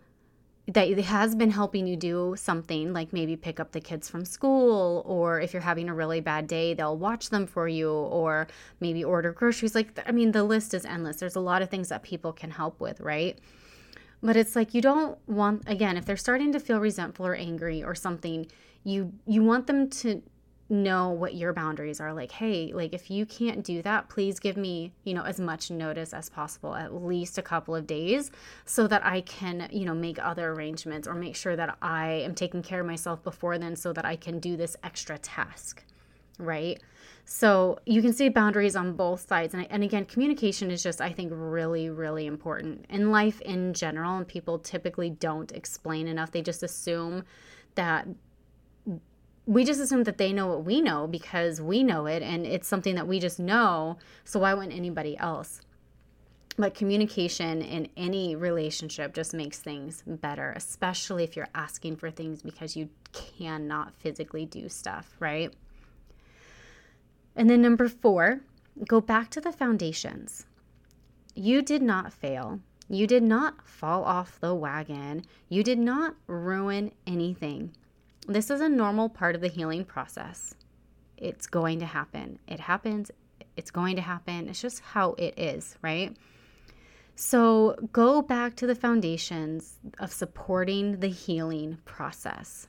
that 0.68 0.88
has 1.00 1.34
been 1.36 1.50
helping 1.50 1.88
you 1.88 1.96
do 1.98 2.36
something 2.38 2.94
like 2.94 3.12
maybe 3.12 3.36
pick 3.36 3.60
up 3.60 3.72
the 3.72 3.82
kids 3.82 4.08
from 4.08 4.24
school 4.24 5.04
or 5.08 5.42
if 5.42 5.52
you're 5.52 5.64
having 5.64 5.90
a 5.90 5.94
really 5.96 6.22
bad 6.22 6.46
day 6.46 6.76
they'll 6.76 6.96
watch 6.96 7.32
them 7.32 7.48
for 7.48 7.68
you 7.68 7.92
or 7.92 8.48
maybe 8.80 9.04
order 9.04 9.32
groceries. 9.32 9.74
Like 9.74 10.00
i 10.08 10.12
mean 10.12 10.32
the 10.32 10.44
list 10.44 10.74
is 10.74 10.86
endless. 10.86 11.18
There's 11.18 11.36
a 11.36 11.40
lot 11.42 11.62
of 11.62 11.70
things 11.70 11.90
that 11.90 12.04
people 12.04 12.32
can 12.34 12.52
help 12.52 12.80
with 12.80 13.02
right? 13.02 13.40
But 14.22 14.36
it's 14.36 14.56
like 14.56 14.74
you 14.74 14.82
don't 14.82 15.18
want 15.28 15.64
again, 15.68 15.98
if 15.98 16.06
they're 16.06 16.18
starting 16.18 16.52
to 16.54 16.60
feel 16.60 16.80
resentful 16.80 17.26
or 17.26 17.36
angry 17.36 17.84
or 17.84 17.96
something, 17.96 18.48
you 18.84 19.14
you 19.26 19.44
want 19.44 19.68
them 19.68 19.90
to 19.90 20.22
know 20.70 21.10
what 21.10 21.36
your 21.36 21.54
boundaries 21.54 22.00
are. 22.00 22.14
Like 22.14 22.32
hey 22.32 22.72
like 22.74 22.94
if 22.94 23.10
you 23.10 23.26
can't 23.26 23.64
do 23.64 23.82
that 23.82 24.10
please 24.10 24.40
give 24.40 24.58
me 24.58 24.92
you 25.04 25.14
know 25.14 25.24
as 25.24 25.40
much 25.40 25.72
notice 25.72 26.14
as 26.14 26.30
possible 26.30 26.76
at 26.76 26.94
least 26.94 27.38
a 27.38 27.42
couple 27.42 27.76
of 27.76 27.88
days 27.88 28.32
so 28.66 28.88
that 28.88 29.06
i 29.06 29.22
can 29.22 29.68
you 29.72 29.86
know 29.86 29.94
make 29.94 30.20
other 30.20 30.52
arrangements 30.52 31.08
or 31.08 31.14
make 31.14 31.36
sure 31.36 31.56
that 31.56 31.78
i 31.82 32.08
am 32.08 32.36
taking 32.36 32.62
care 32.62 32.82
of 32.82 32.86
myself 32.88 33.24
before 33.24 33.58
then 33.58 33.76
so 33.76 33.94
that 33.94 34.06
i 34.06 34.16
can 34.16 34.40
do 34.40 34.56
this 34.58 34.76
extra 34.84 35.18
task 35.18 35.84
right? 36.40 36.82
So 37.26 37.78
you 37.86 38.02
can 38.02 38.14
see 38.14 38.30
boundaries 38.30 38.76
on 38.76 38.94
both 38.94 39.28
sides 39.28 39.54
and, 39.54 39.68
and 39.70 39.84
again 39.84 40.06
communication 40.06 40.72
is 40.72 40.82
just 40.82 41.00
i 41.00 41.12
think 41.12 41.32
really 41.36 41.90
really 41.90 42.26
important. 42.26 42.86
In 42.90 43.12
life 43.12 43.40
in 43.42 43.74
general 43.74 44.18
and 44.18 44.28
people 44.28 44.58
typically 44.58 45.12
don't 45.12 45.52
explain 45.52 46.08
enough 46.08 46.32
they 46.32 46.42
just 46.42 46.64
assume 46.64 47.26
that 47.76 48.08
we 49.50 49.66
just 49.66 49.82
assume 49.82 50.04
that 50.04 50.20
they 50.20 50.32
know 50.32 50.46
what 50.46 50.64
we 50.64 50.80
know 50.80 51.08
because 51.08 51.60
we 51.60 51.82
know 51.82 52.06
it 52.06 52.22
and 52.22 52.46
it's 52.46 52.68
something 52.68 52.94
that 52.94 53.08
we 53.08 53.20
just 53.20 53.40
know. 53.40 53.98
So 54.24 54.42
why 54.42 54.54
wouldn't 54.54 54.76
anybody 54.76 55.18
else? 55.18 55.62
But 56.56 56.76
communication 56.76 57.64
in 57.64 57.88
any 57.98 58.36
relationship 58.36 59.12
just 59.12 59.34
makes 59.34 59.58
things 59.58 60.04
better, 60.06 60.54
especially 60.56 61.24
if 61.24 61.36
you're 61.36 61.50
asking 61.56 61.96
for 61.96 62.12
things 62.12 62.44
because 62.44 62.76
you 62.76 62.90
cannot 63.12 63.96
physically 63.96 64.46
do 64.46 64.70
stuff, 64.70 65.16
right? 65.20 65.52
And 67.36 67.50
then 67.50 67.64
number 67.64 67.90
four, 67.90 68.42
go 68.88 69.02
back 69.02 69.32
to 69.32 69.42
the 69.42 69.52
foundations. 69.52 70.46
You 71.34 71.64
did 71.64 71.82
not 71.82 72.14
fail. 72.14 72.60
You 72.88 73.08
did 73.08 73.24
not 73.24 73.68
fall 73.68 74.04
off 74.04 74.40
the 74.40 74.54
wagon. 74.54 75.26
You 75.48 75.64
did 75.64 75.80
not 75.80 76.14
ruin 76.28 76.92
anything. 77.08 77.72
This 78.30 78.52
is 78.52 78.62
a 78.62 78.70
normal 78.70 79.10
part 79.10 79.34
of 79.34 79.42
the 79.42 79.48
healing 79.48 79.84
process. 79.84 80.54
It's 81.18 81.48
going 81.48 81.80
to 81.80 81.88
happen. 81.88 82.38
It 82.48 82.60
happens. 82.60 83.10
It's 83.58 83.72
going 83.72 83.96
to 83.96 84.04
happen. 84.04 84.48
It's 84.48 84.62
just 84.62 84.82
how 84.82 85.14
it 85.14 85.34
is, 85.36 85.76
right? 85.82 86.16
So 87.16 87.76
go 87.92 88.22
back 88.22 88.56
to 88.58 88.68
the 88.68 88.76
foundations 88.76 89.80
of 89.98 90.14
supporting 90.14 91.00
the 91.00 91.08
healing 91.08 91.80
process. 91.86 92.68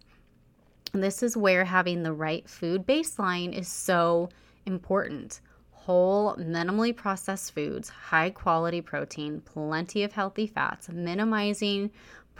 This 0.94 1.22
is 1.22 1.36
where 1.36 1.66
having 1.66 2.04
the 2.04 2.14
right 2.14 2.48
food 2.48 2.86
baseline 2.86 3.52
is 3.52 3.68
so 3.68 4.30
important. 4.64 5.42
Whole, 5.72 6.36
minimally 6.36 6.96
processed 6.96 7.52
foods, 7.52 7.90
high 7.90 8.30
quality 8.30 8.80
protein, 8.80 9.42
plenty 9.42 10.04
of 10.04 10.12
healthy 10.12 10.46
fats, 10.46 10.88
minimizing 10.88 11.90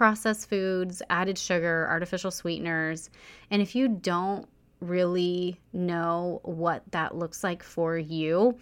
processed 0.01 0.49
foods, 0.49 1.03
added 1.11 1.37
sugar, 1.37 1.87
artificial 1.91 2.31
sweeteners. 2.31 3.11
And 3.51 3.61
if 3.61 3.75
you 3.75 3.87
don't 3.87 4.49
really 4.81 5.61
know 5.75 6.41
what 6.43 6.83
that 6.93 7.15
looks 7.15 7.45
like 7.45 7.63
for 7.63 7.99
you 7.99 8.57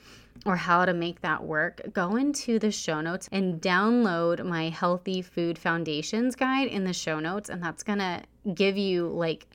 or 0.46 0.56
how 0.56 0.84
to 0.84 0.92
make 0.92 1.20
that 1.20 1.44
work, 1.44 1.80
go 1.92 2.16
into 2.16 2.58
the 2.58 2.72
show 2.72 3.00
notes 3.00 3.28
and 3.30 3.62
download 3.62 4.44
my 4.44 4.68
Healthy 4.68 5.22
Food 5.22 5.56
Foundations 5.56 6.34
guide 6.34 6.66
in 6.66 6.82
the 6.82 6.92
show 6.92 7.20
notes. 7.20 7.48
And 7.48 7.62
that's 7.62 7.84
going 7.84 8.00
to 8.00 8.24
give 8.52 8.76
you 8.76 9.06
like 9.06 9.46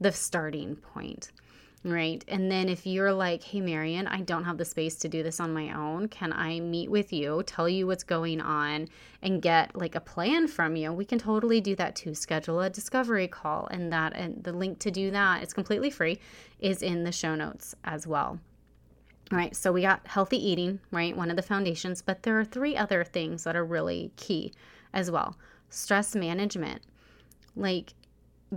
the 0.00 0.12
starting 0.12 0.76
point 0.76 1.32
right? 1.84 2.24
And 2.28 2.50
then 2.50 2.68
if 2.68 2.86
you're 2.86 3.12
like, 3.12 3.42
hey, 3.42 3.60
Marian, 3.60 4.06
I 4.06 4.22
don't 4.22 4.44
have 4.44 4.56
the 4.56 4.64
space 4.64 4.96
to 4.96 5.08
do 5.08 5.22
this 5.22 5.38
on 5.38 5.52
my 5.52 5.70
own, 5.72 6.08
can 6.08 6.32
I 6.32 6.58
meet 6.60 6.90
with 6.90 7.12
you, 7.12 7.42
tell 7.46 7.68
you 7.68 7.86
what's 7.86 8.04
going 8.04 8.40
on, 8.40 8.88
and 9.22 9.42
get 9.42 9.76
like 9.76 9.94
a 9.94 10.00
plan 10.00 10.48
from 10.48 10.76
you? 10.76 10.92
We 10.92 11.04
can 11.04 11.18
totally 11.18 11.60
do 11.60 11.76
that 11.76 11.94
too. 11.94 12.14
Schedule 12.14 12.60
a 12.62 12.70
discovery 12.70 13.28
call, 13.28 13.68
and 13.70 13.92
that 13.92 14.16
and 14.16 14.42
the 14.42 14.52
link 14.52 14.78
to 14.80 14.90
do 14.90 15.10
that, 15.10 15.42
it's 15.42 15.52
completely 15.52 15.90
free, 15.90 16.18
is 16.58 16.82
in 16.82 17.04
the 17.04 17.12
show 17.12 17.34
notes 17.34 17.74
as 17.84 18.06
well. 18.06 18.40
All 19.32 19.38
right, 19.38 19.54
so 19.54 19.72
we 19.72 19.82
got 19.82 20.06
healthy 20.06 20.36
eating, 20.36 20.80
right? 20.90 21.16
One 21.16 21.30
of 21.30 21.36
the 21.36 21.42
foundations, 21.42 22.02
but 22.02 22.22
there 22.22 22.38
are 22.38 22.44
three 22.44 22.76
other 22.76 23.04
things 23.04 23.44
that 23.44 23.56
are 23.56 23.64
really 23.64 24.10
key 24.16 24.52
as 24.92 25.10
well. 25.10 25.36
Stress 25.70 26.14
management. 26.14 26.82
Like 27.56 27.94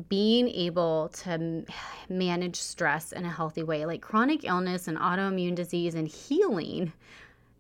being 0.10 0.48
able 0.50 1.10
to 1.10 1.66
manage 2.10 2.56
stress 2.58 3.12
in 3.12 3.25
a 3.25 3.30
healthy 3.30 3.63
way, 3.63 3.86
like 3.86 4.01
chronic 4.01 4.44
illness 4.44 4.88
and 4.88 4.98
autoimmune 4.98 5.56
disease 5.56 5.96
and 5.96 6.08
healing, 6.08 6.94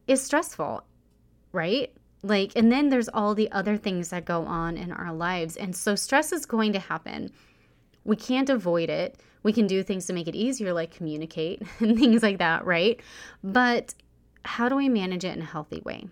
is 0.07 0.21
stressful, 0.21 0.83
right? 1.51 1.93
Like, 2.23 2.53
and 2.55 2.71
then 2.71 2.89
there's 2.89 3.09
all 3.09 3.35
the 3.35 3.51
other 3.51 3.77
things 3.77 4.09
that 4.09 4.25
go 4.25 4.43
on 4.43 4.77
in 4.77 4.91
our 4.91 5.13
lives. 5.13 5.55
And 5.55 5.75
so 5.75 5.95
stress 5.95 6.31
is 6.31 6.45
going 6.45 6.73
to 6.73 6.79
happen. 6.79 7.31
We 8.03 8.15
can't 8.15 8.49
avoid 8.49 8.89
it. 8.89 9.19
We 9.43 9.53
can 9.53 9.67
do 9.67 9.83
things 9.83 10.05
to 10.07 10.13
make 10.13 10.27
it 10.27 10.35
easier, 10.35 10.73
like 10.73 10.91
communicate 10.91 11.61
and 11.79 11.97
things 11.97 12.23
like 12.23 12.39
that, 12.39 12.65
right? 12.65 12.99
But 13.43 13.93
how 14.43 14.69
do 14.69 14.75
we 14.75 14.89
manage 14.89 15.25
it 15.25 15.35
in 15.35 15.41
a 15.41 15.45
healthy 15.45 15.81
way? 15.85 16.07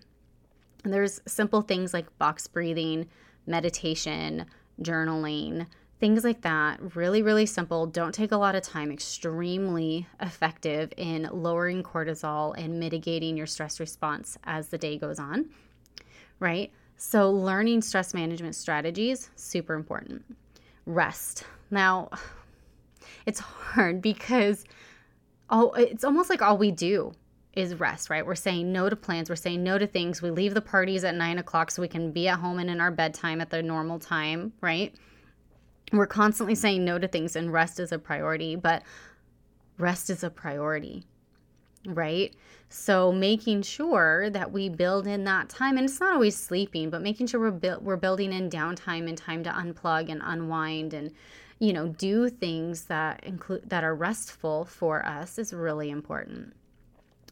And 0.84 0.92
there's 0.92 1.20
simple 1.26 1.62
things 1.62 1.92
like 1.92 2.16
box 2.18 2.46
breathing, 2.46 3.08
meditation, 3.46 4.46
journaling, 4.82 5.66
Things 5.98 6.24
like 6.24 6.42
that, 6.42 6.94
really, 6.94 7.22
really 7.22 7.46
simple, 7.46 7.86
don't 7.86 8.12
take 8.12 8.32
a 8.32 8.36
lot 8.36 8.54
of 8.54 8.62
time, 8.62 8.92
extremely 8.92 10.06
effective 10.20 10.92
in 10.98 11.28
lowering 11.32 11.82
cortisol 11.82 12.54
and 12.58 12.78
mitigating 12.78 13.34
your 13.36 13.46
stress 13.46 13.80
response 13.80 14.36
as 14.44 14.68
the 14.68 14.76
day 14.76 14.98
goes 14.98 15.18
on, 15.18 15.46
right? 16.38 16.70
So, 16.98 17.30
learning 17.30 17.80
stress 17.80 18.12
management 18.12 18.54
strategies, 18.54 19.30
super 19.36 19.74
important. 19.74 20.22
Rest. 20.84 21.44
Now, 21.70 22.10
it's 23.26 23.40
hard 23.40 24.02
because 24.02 24.64
oh, 25.50 25.70
it's 25.72 26.04
almost 26.04 26.28
like 26.30 26.42
all 26.42 26.58
we 26.58 26.70
do 26.70 27.12
is 27.54 27.74
rest, 27.74 28.10
right? 28.10 28.24
We're 28.24 28.34
saying 28.34 28.70
no 28.70 28.90
to 28.90 28.96
plans. 28.96 29.30
We're 29.30 29.36
saying 29.36 29.62
no 29.62 29.78
to 29.78 29.86
things. 29.86 30.20
We 30.20 30.30
leave 30.30 30.52
the 30.52 30.60
parties 30.60 31.04
at 31.04 31.14
nine 31.14 31.38
o'clock 31.38 31.70
so 31.70 31.80
we 31.80 31.88
can 31.88 32.12
be 32.12 32.28
at 32.28 32.38
home 32.38 32.58
and 32.58 32.68
in 32.68 32.80
our 32.80 32.90
bedtime 32.90 33.40
at 33.40 33.48
the 33.48 33.62
normal 33.62 33.98
time, 33.98 34.52
right? 34.60 34.94
We're 35.92 36.06
constantly 36.06 36.54
saying 36.54 36.84
no 36.84 36.98
to 36.98 37.08
things 37.08 37.36
and 37.36 37.52
rest 37.52 37.78
is 37.78 37.92
a 37.92 37.98
priority, 37.98 38.56
but 38.56 38.82
rest 39.78 40.10
is 40.10 40.24
a 40.24 40.30
priority, 40.30 41.04
right? 41.86 42.34
So 42.68 43.12
making 43.12 43.62
sure 43.62 44.28
that 44.30 44.50
we 44.50 44.68
build 44.68 45.06
in 45.06 45.24
that 45.24 45.48
time, 45.48 45.76
and 45.76 45.88
it's 45.88 46.00
not 46.00 46.14
always 46.14 46.36
sleeping, 46.36 46.90
but 46.90 47.02
making 47.02 47.28
sure 47.28 47.40
we're 47.40 47.50
bu- 47.52 47.78
we're 47.80 47.96
building 47.96 48.32
in 48.32 48.50
downtime 48.50 49.08
and 49.08 49.16
time 49.16 49.44
to 49.44 49.50
unplug 49.50 50.10
and 50.10 50.20
unwind 50.24 50.92
and 50.92 51.12
you 51.58 51.72
know 51.72 51.88
do 51.88 52.28
things 52.28 52.84
that 52.84 53.22
include 53.24 53.70
that 53.70 53.84
are 53.84 53.94
restful 53.94 54.64
for 54.64 55.06
us 55.06 55.38
is 55.38 55.52
really 55.52 55.90
important. 55.90 56.54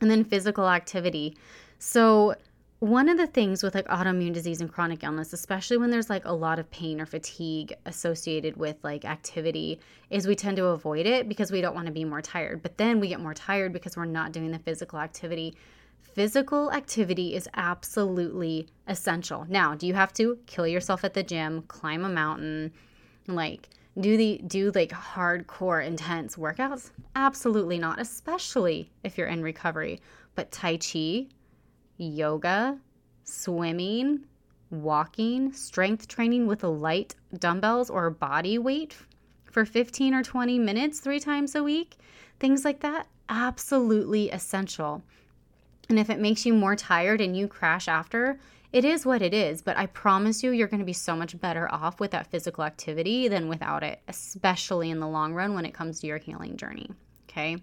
And 0.01 0.11
then 0.11 0.25
physical 0.25 0.69
activity. 0.69 1.37
So 1.79 2.37
one 2.85 3.09
of 3.09 3.17
the 3.17 3.27
things 3.27 3.63
with 3.63 3.75
like 3.75 3.89
autoimmune 3.89 4.35
disease 4.35 4.61
and 4.61 4.71
chronic 4.71 5.03
illness, 5.03 5.33
especially 5.33 5.79
when 5.79 5.91
there's 5.91 6.11
like 6.11 6.27
a 6.27 6.33
lot 6.33 6.59
of 6.59 6.71
pain 6.71 7.01
or 7.01 7.07
fatigue 7.07 7.73
associated 7.87 8.59
with 8.59 8.77
like 8.83 9.07
activity, 9.07 9.81
is 10.11 10.27
we 10.27 10.35
tend 10.35 10.59
to 10.59 10.67
avoid 10.67 11.07
it 11.07 11.27
because 11.27 11.51
we 11.51 11.63
don't 11.63 11.75
want 11.75 11.87
to 11.87 11.93
be 11.93 12.05
more 12.05 12.21
tired. 12.21 12.63
But 12.63 12.77
then 12.77 13.01
we 13.01 13.09
get 13.09 13.21
more 13.21 13.33
tired 13.33 13.73
because 13.73 13.97
we're 13.97 14.05
not 14.05 14.33
doing 14.33 14.51
the 14.51 14.59
physical 14.59 14.99
activity. 14.99 15.57
Physical 16.03 16.71
activity 16.73 17.35
is 17.35 17.49
absolutely 17.55 18.69
essential. 18.87 19.47
Now, 19.49 19.75
do 19.75 19.87
you 19.87 19.95
have 19.95 20.13
to 20.15 20.39
kill 20.45 20.67
yourself 20.67 21.05
at 21.05 21.15
the 21.15 21.23
gym, 21.23 21.63
climb 21.63 22.05
a 22.05 22.11
mountain, 22.11 22.71
like 23.27 23.71
do 23.99 24.19
the 24.19 24.43
do 24.47 24.73
like 24.75 24.91
hardcore 24.91 25.87
intense 25.87 26.37
workouts? 26.37 26.91
Absolutely 27.17 27.79
not, 27.79 27.99
especially 27.99 28.91
if 29.05 29.17
you're 29.17 29.29
in 29.29 29.43
recovery. 29.43 30.01
But 30.35 30.51
tai 30.51 30.77
chi, 30.77 31.29
yoga, 31.97 32.79
swimming, 33.25 34.25
walking, 34.71 35.53
strength 35.53 36.09
training 36.09 36.47
with 36.47 36.63
light 36.63 37.15
dumbbells 37.39 37.91
or 37.91 38.11
body 38.11 38.59
weight 38.59 38.97
for 39.45 39.65
15 39.65 40.15
or 40.15 40.23
20 40.23 40.59
minutes 40.59 41.01
three 41.01 41.21
times 41.21 41.55
a 41.55 41.63
week, 41.63 41.97
things 42.41 42.65
like 42.65 42.81
that, 42.81 43.07
absolutely 43.29 44.31
essential. 44.31 45.03
And 45.89 45.99
if 45.99 46.11
it 46.11 46.19
makes 46.19 46.45
you 46.45 46.55
more 46.55 46.77
tired 46.77 47.21
and 47.21 47.37
you 47.37 47.47
crash 47.47 47.89
after, 47.89 48.39
it 48.73 48.85
is 48.85 49.07
what 49.07 49.23
it 49.23 49.33
is, 49.33 49.63
but 49.63 49.77
I 49.77 49.87
promise 49.87 50.43
you, 50.43 50.51
you're 50.51 50.67
going 50.67 50.81
to 50.81 50.85
be 50.85 50.93
so 50.93 51.15
much 51.15 51.39
better 51.41 51.73
off 51.73 52.01
with 52.01 52.11
that 52.11 52.27
physical 52.27 52.65
activity 52.65 53.29
than 53.29 53.49
without 53.49 53.85
it, 53.85 54.01
especially 54.09 54.91
in 54.91 54.99
the 54.99 55.07
long 55.07 55.33
run 55.33 55.55
when 55.55 55.65
it 55.65 55.73
comes 55.73 56.01
to 56.01 56.09
your 56.09 56.19
healing 56.19 56.57
journey. 56.57 56.91
Okay. 57.31 57.59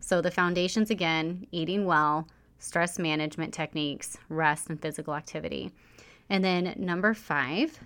So, 0.00 0.20
the 0.20 0.32
foundations 0.32 0.90
again 0.90 1.46
eating 1.52 1.84
well, 1.84 2.26
stress 2.60 2.98
management 2.98 3.52
techniques, 3.52 4.16
rest, 4.28 4.70
and 4.70 4.80
physical 4.80 5.14
activity. 5.14 5.72
And 6.28 6.44
then 6.44 6.74
number 6.76 7.12
five 7.12 7.80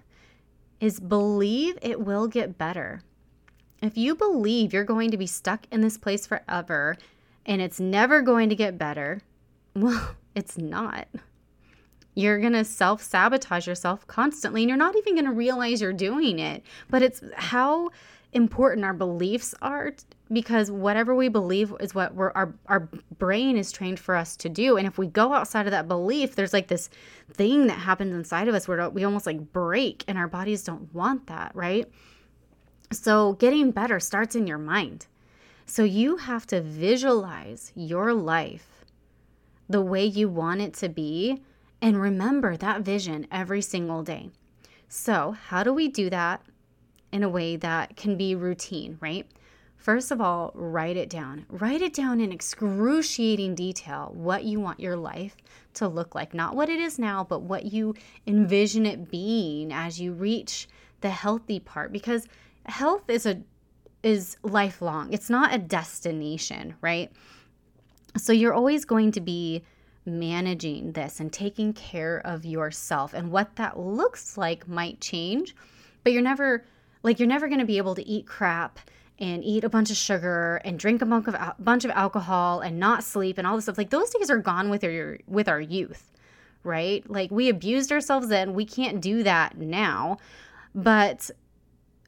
is 0.80 1.00
believe 1.00 1.78
it 1.80 2.00
will 2.00 2.26
get 2.26 2.58
better. 2.58 3.00
If 3.80 3.96
you 3.96 4.14
believe 4.14 4.72
you're 4.72 4.84
going 4.84 5.10
to 5.12 5.16
be 5.16 5.26
stuck 5.26 5.66
in 5.70 5.80
this 5.80 5.96
place 5.96 6.26
forever 6.26 6.96
and 7.46 7.62
it's 7.62 7.80
never 7.80 8.20
going 8.20 8.50
to 8.50 8.54
get 8.54 8.76
better, 8.76 9.22
well, 9.74 10.16
it's 10.34 10.58
not. 10.58 11.08
You're 12.14 12.38
going 12.38 12.52
to 12.52 12.64
self 12.64 13.02
sabotage 13.02 13.66
yourself 13.66 14.06
constantly 14.06 14.62
and 14.62 14.68
you're 14.68 14.78
not 14.78 14.96
even 14.96 15.14
going 15.14 15.24
to 15.24 15.32
realize 15.32 15.80
you're 15.80 15.92
doing 15.92 16.38
it. 16.38 16.62
But 16.90 17.02
it's 17.02 17.22
how 17.36 17.90
important 18.34 18.84
our 18.84 18.92
beliefs 18.92 19.54
are 19.62 19.94
because 20.32 20.70
whatever 20.70 21.14
we 21.14 21.28
believe 21.28 21.72
is 21.80 21.94
what 21.94 22.14
we're, 22.14 22.32
our 22.32 22.54
our 22.66 22.88
brain 23.18 23.56
is 23.56 23.70
trained 23.70 24.00
for 24.00 24.14
us 24.14 24.36
to 24.36 24.48
do. 24.48 24.76
And 24.76 24.86
if 24.86 24.98
we 24.98 25.06
go 25.06 25.32
outside 25.32 25.66
of 25.66 25.70
that 25.70 25.88
belief 25.88 26.34
there's 26.34 26.52
like 26.52 26.68
this 26.68 26.90
thing 27.32 27.68
that 27.68 27.78
happens 27.78 28.14
inside 28.14 28.48
of 28.48 28.54
us 28.54 28.66
where 28.66 28.90
we 28.90 29.04
almost 29.04 29.26
like 29.26 29.52
break 29.52 30.04
and 30.08 30.18
our 30.18 30.28
bodies 30.28 30.64
don't 30.64 30.92
want 30.92 31.26
that 31.28 31.52
right? 31.54 31.88
So 32.92 33.34
getting 33.34 33.70
better 33.70 34.00
starts 34.00 34.36
in 34.36 34.46
your 34.46 34.58
mind. 34.58 35.06
So 35.66 35.84
you 35.84 36.16
have 36.18 36.46
to 36.48 36.60
visualize 36.60 37.72
your 37.74 38.12
life 38.12 38.84
the 39.68 39.80
way 39.80 40.04
you 40.04 40.28
want 40.28 40.60
it 40.60 40.74
to 40.74 40.88
be 40.88 41.42
and 41.80 42.00
remember 42.00 42.56
that 42.56 42.82
vision 42.82 43.26
every 43.30 43.62
single 43.62 44.02
day. 44.02 44.30
So 44.88 45.32
how 45.32 45.62
do 45.62 45.72
we 45.72 45.88
do 45.88 46.10
that 46.10 46.42
in 47.14 47.22
a 47.22 47.28
way 47.28 47.54
that 47.54 47.96
can 47.96 48.16
be 48.16 48.34
routine, 48.34 48.98
right? 49.00 49.24
First 49.76 50.10
of 50.10 50.20
all, 50.20 50.50
write 50.56 50.96
it 50.96 51.08
down. 51.08 51.46
Write 51.48 51.80
it 51.80 51.94
down 51.94 52.20
in 52.20 52.32
excruciating 52.32 53.54
detail 53.54 54.10
what 54.12 54.42
you 54.42 54.58
want 54.58 54.80
your 54.80 54.96
life 54.96 55.36
to 55.74 55.86
look 55.86 56.16
like. 56.16 56.34
Not 56.34 56.56
what 56.56 56.68
it 56.68 56.80
is 56.80 56.98
now, 56.98 57.22
but 57.22 57.42
what 57.42 57.66
you 57.66 57.94
envision 58.26 58.84
it 58.84 59.12
being 59.12 59.72
as 59.72 60.00
you 60.00 60.12
reach 60.12 60.66
the 61.02 61.10
healthy 61.10 61.60
part 61.60 61.92
because 61.92 62.26
health 62.66 63.08
is 63.08 63.26
a 63.26 63.40
is 64.02 64.36
lifelong. 64.42 65.12
It's 65.12 65.30
not 65.30 65.54
a 65.54 65.58
destination, 65.58 66.74
right? 66.80 67.12
So 68.16 68.32
you're 68.32 68.54
always 68.54 68.84
going 68.84 69.12
to 69.12 69.20
be 69.20 69.62
managing 70.04 70.92
this 70.92 71.20
and 71.20 71.32
taking 71.32 71.74
care 71.74 72.20
of 72.24 72.44
yourself 72.44 73.14
and 73.14 73.30
what 73.30 73.54
that 73.54 73.78
looks 73.78 74.36
like 74.36 74.66
might 74.66 75.00
change, 75.00 75.54
but 76.02 76.12
you're 76.12 76.20
never 76.20 76.64
like 77.04 77.20
you're 77.20 77.28
never 77.28 77.46
going 77.46 77.60
to 77.60 77.66
be 77.66 77.78
able 77.78 77.94
to 77.94 78.04
eat 78.04 78.26
crap 78.26 78.80
and 79.20 79.44
eat 79.44 79.62
a 79.62 79.68
bunch 79.68 79.90
of 79.90 79.96
sugar 79.96 80.60
and 80.64 80.78
drink 80.78 81.00
a 81.00 81.06
bunch 81.06 81.28
of 81.28 81.34
a 81.34 81.54
bunch 81.60 81.84
of 81.84 81.92
alcohol 81.92 82.60
and 82.60 82.80
not 82.80 83.04
sleep 83.04 83.38
and 83.38 83.46
all 83.46 83.54
this 83.54 83.66
stuff. 83.66 83.78
Like 83.78 83.90
those 83.90 84.10
days 84.10 84.30
are 84.30 84.38
gone 84.38 84.70
with 84.70 84.82
your 84.82 85.18
with 85.28 85.48
our 85.48 85.60
youth, 85.60 86.10
right? 86.64 87.08
Like 87.08 87.30
we 87.30 87.48
abused 87.48 87.92
ourselves 87.92 88.28
then. 88.28 88.54
We 88.54 88.64
can't 88.64 89.00
do 89.00 89.22
that 89.22 89.56
now. 89.56 90.18
But 90.74 91.30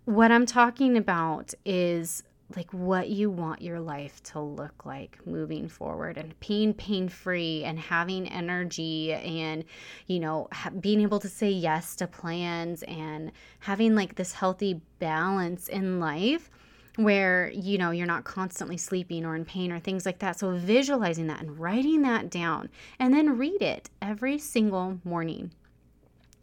what 0.06 0.32
I'm 0.32 0.46
talking 0.46 0.96
about 0.96 1.54
is 1.64 2.24
like 2.54 2.70
what 2.72 3.08
you 3.08 3.28
want 3.28 3.60
your 3.60 3.80
life 3.80 4.22
to 4.22 4.40
look 4.40 4.86
like 4.86 5.18
moving 5.26 5.68
forward 5.68 6.16
and 6.16 6.38
being 6.38 6.72
pain 6.72 7.08
free 7.08 7.64
and 7.64 7.78
having 7.78 8.28
energy 8.28 9.12
and 9.12 9.64
you 10.06 10.20
know 10.20 10.46
ha- 10.52 10.70
being 10.78 11.00
able 11.00 11.18
to 11.18 11.28
say 11.28 11.50
yes 11.50 11.96
to 11.96 12.06
plans 12.06 12.84
and 12.84 13.32
having 13.58 13.96
like 13.96 14.14
this 14.14 14.32
healthy 14.32 14.80
balance 15.00 15.66
in 15.66 15.98
life 15.98 16.48
where 16.96 17.50
you 17.50 17.78
know 17.78 17.90
you're 17.90 18.06
not 18.06 18.24
constantly 18.24 18.76
sleeping 18.76 19.24
or 19.24 19.34
in 19.34 19.44
pain 19.44 19.72
or 19.72 19.78
things 19.78 20.06
like 20.06 20.18
that. 20.20 20.38
So 20.38 20.52
visualizing 20.52 21.26
that 21.26 21.40
and 21.40 21.58
writing 21.58 22.02
that 22.02 22.30
down 22.30 22.68
and 22.98 23.12
then 23.12 23.36
read 23.36 23.60
it 23.60 23.90
every 24.00 24.38
single 24.38 25.00
morning 25.04 25.50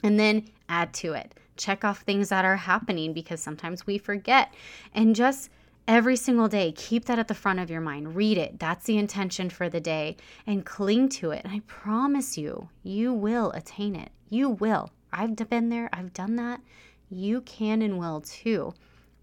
and 0.04 0.20
then 0.20 0.46
add 0.70 0.94
to 0.96 1.14
it. 1.14 1.34
Check 1.56 1.84
off 1.84 2.02
things 2.02 2.30
that 2.30 2.46
are 2.46 2.58
happening 2.58 3.14
because 3.14 3.42
sometimes 3.42 3.88
we 3.88 3.98
forget 3.98 4.54
and 4.94 5.16
just 5.16 5.50
every 5.88 6.16
single 6.16 6.48
day. 6.48 6.72
Keep 6.72 7.06
that 7.06 7.20
at 7.20 7.28
the 7.28 7.34
front 7.34 7.60
of 7.60 7.70
your 7.70 7.82
mind. 7.82 8.16
Read 8.16 8.38
it. 8.38 8.60
That's 8.60 8.86
the 8.86 8.98
intention 8.98 9.50
for 9.50 9.70
the 9.70 9.82
day 9.82 10.18
and 10.48 10.66
cling 10.66 11.10
to 11.10 11.32
it. 11.32 11.42
And 11.44 11.54
I 11.54 11.62
promise 11.68 12.38
you, 12.38 12.70
you 12.84 13.14
will 13.14 13.52
attain 13.52 13.96
it. 13.96 14.12
You 14.30 14.50
will. 14.50 14.92
I've 15.12 15.36
been 15.36 15.70
there, 15.70 15.90
I've 15.94 16.14
done 16.14 16.36
that. 16.38 16.62
You 17.10 17.42
can 17.42 17.82
and 17.82 18.00
will 18.00 18.22
too. 18.22 18.74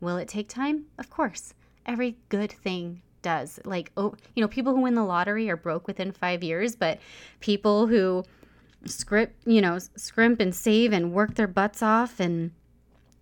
Will 0.00 0.16
it 0.16 0.28
take 0.28 0.48
time? 0.48 0.86
Of 0.98 1.10
course. 1.10 1.54
Every 1.84 2.16
good 2.28 2.52
thing 2.52 3.02
does. 3.22 3.58
Like, 3.64 3.90
oh, 3.96 4.14
you 4.34 4.40
know, 4.40 4.48
people 4.48 4.74
who 4.74 4.82
win 4.82 4.94
the 4.94 5.04
lottery 5.04 5.50
are 5.50 5.56
broke 5.56 5.86
within 5.86 6.12
five 6.12 6.42
years, 6.42 6.76
but 6.76 7.00
people 7.40 7.86
who 7.86 8.24
script, 8.84 9.36
you 9.46 9.60
know, 9.60 9.78
scrimp 9.96 10.40
and 10.40 10.54
save 10.54 10.92
and 10.92 11.12
work 11.12 11.34
their 11.34 11.48
butts 11.48 11.82
off 11.82 12.20
and 12.20 12.52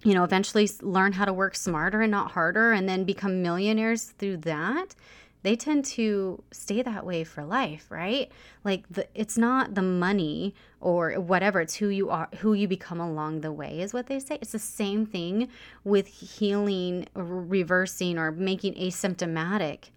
you 0.05 0.15
know, 0.15 0.25
eventually 0.25 0.69
learn 0.81 1.13
how 1.13 1.25
to 1.25 1.33
work 1.33 1.57
smarter 1.57 2.03
and 2.03 2.11
not 2.11 2.33
harder 2.33 2.73
and 2.73 2.89
then 2.89 3.05
become 3.05 3.43
millionaires 3.43 4.05
through 4.05 4.39
that, 4.39 4.95
they 5.43 5.57
tend 5.57 5.85
to 5.85 6.43
stay 6.51 6.83
that 6.83 7.07
way 7.07 7.25
for 7.25 7.45
life, 7.45 7.87
right? 7.91 8.31
Like 8.65 8.89
the, 8.89 9.07
it's 9.15 9.39
not 9.39 9.75
the 9.75 9.83
money 9.83 10.55
or 10.81 11.13
whatever, 11.21 11.61
it's 11.61 11.77
who 11.77 11.89
you 11.89 12.11
are, 12.11 12.29
who 12.39 12.55
you 12.55 12.69
become 12.69 13.01
along 13.01 13.41
the 13.41 13.53
way 13.53 13.81
is 13.81 13.93
what 13.93 14.07
they 14.07 14.19
say. 14.19 14.39
It's 14.41 14.53
the 14.53 14.59
same 14.59 15.07
thing 15.07 15.49
with 15.85 16.07
healing, 16.07 17.07
reversing 17.15 18.19
or 18.19 18.33
making 18.33 18.75
asymptomatic 18.75 19.91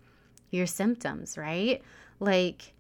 your 0.52 0.68
symptoms, 0.68 1.38
right? 1.38 1.82
Like 2.20 2.74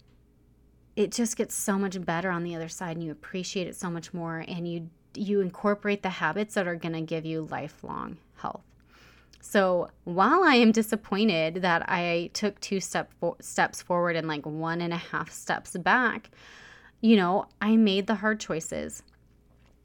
it 0.95 1.11
just 1.11 1.37
gets 1.37 1.55
so 1.55 1.79
much 1.79 2.03
better 2.05 2.29
on 2.29 2.43
the 2.43 2.55
other 2.55 2.69
side 2.69 2.95
and 2.95 3.03
you 3.03 3.11
appreciate 3.11 3.67
it 3.67 3.75
so 3.75 3.89
much 3.89 4.13
more 4.13 4.43
and 4.47 4.67
you 4.67 4.89
you 5.15 5.41
incorporate 5.41 6.03
the 6.03 6.09
habits 6.09 6.55
that 6.55 6.67
are 6.67 6.75
going 6.75 6.93
to 6.93 7.01
give 7.01 7.25
you 7.25 7.47
lifelong 7.51 8.17
health. 8.37 8.63
So 9.41 9.89
while 10.03 10.43
I 10.43 10.55
am 10.55 10.71
disappointed 10.71 11.55
that 11.55 11.89
I 11.89 12.29
took 12.33 12.59
two 12.59 12.79
step 12.79 13.11
fo- 13.19 13.37
steps 13.41 13.81
forward 13.81 14.15
and 14.15 14.27
like 14.27 14.45
one 14.45 14.81
and 14.81 14.93
a 14.93 14.97
half 14.97 15.31
steps 15.31 15.75
back, 15.77 16.29
you 17.01 17.15
know, 17.15 17.47
I 17.59 17.75
made 17.75 18.07
the 18.07 18.15
hard 18.15 18.39
choices. 18.39 19.01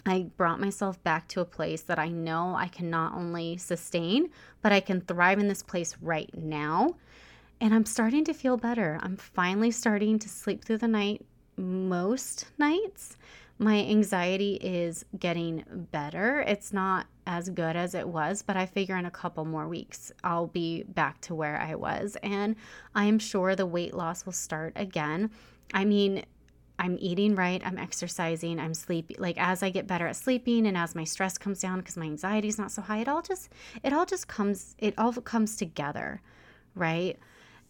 I 0.05 0.27
brought 0.37 0.61
myself 0.61 1.03
back 1.03 1.27
to 1.29 1.41
a 1.41 1.45
place 1.45 1.83
that 1.83 1.99
I 1.99 2.09
know 2.09 2.55
I 2.55 2.69
can 2.69 2.91
not 2.91 3.15
only 3.15 3.57
sustain, 3.57 4.31
but 4.62 4.73
I 4.73 4.81
can 4.81 5.01
thrive 5.01 5.39
in 5.39 5.49
this 5.49 5.62
place 5.62 5.97
right 6.01 6.31
now. 6.37 6.95
And 7.61 7.75
I'm 7.75 7.87
starting 7.87 8.25
to 8.27 8.35
feel 8.35 8.57
better. 8.57 9.01
I'm 9.03 9.17
finally 9.17 9.71
starting 9.71 10.19
to 10.21 10.29
sleep 10.29 10.65
through 10.65 10.79
the 10.79 10.89
night 10.89 11.25
most 11.57 12.47
nights 12.59 13.17
my 13.59 13.77
anxiety 13.79 14.55
is 14.57 15.05
getting 15.19 15.64
better. 15.90 16.40
It's 16.40 16.73
not 16.73 17.07
as 17.27 17.49
good 17.49 17.75
as 17.75 17.95
it 17.95 18.07
was, 18.07 18.42
but 18.42 18.57
I 18.57 18.66
figure 18.66 18.97
in 18.97 19.07
a 19.07 19.11
couple 19.11 19.45
more 19.45 19.66
weeks 19.66 20.12
I'll 20.23 20.47
be 20.47 20.83
back 20.85 21.21
to 21.23 21.35
where 21.35 21.59
I 21.59 21.75
was. 21.75 22.16
And 22.23 22.57
I'm 22.95 23.19
sure 23.19 23.57
the 23.57 23.66
weight 23.66 23.95
loss 23.95 24.27
will 24.27 24.33
start 24.33 24.75
again. 24.77 25.31
I 25.73 25.85
mean, 25.85 26.25
I'm 26.79 26.99
eating 27.01 27.35
right, 27.35 27.62
I'm 27.64 27.79
exercising, 27.79 28.61
I'm 28.61 28.75
sleeping. 28.75 29.16
Like 29.19 29.38
as 29.38 29.62
I 29.62 29.71
get 29.71 29.87
better 29.87 30.07
at 30.07 30.16
sleeping 30.16 30.66
and 30.66 30.77
as 30.77 30.95
my 30.95 31.05
stress 31.05 31.38
comes 31.38 31.61
down 31.61 31.79
because 31.79 31.97
my 31.97 32.05
anxiety 32.05 32.49
is 32.49 32.59
not 32.59 32.71
so 32.71 32.83
high, 32.83 32.99
it 32.99 33.09
all 33.09 33.23
just 33.23 33.49
it 33.83 33.92
all 33.95 34.05
just 34.05 34.29
comes 34.29 34.75
it 34.79 34.95
all 34.99 35.12
comes 35.12 35.57
together, 35.57 36.21
right? 36.75 37.19